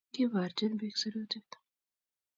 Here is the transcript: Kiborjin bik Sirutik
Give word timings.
Kiborjin 0.13 0.73
bik 0.79 0.95
Sirutik 0.97 1.49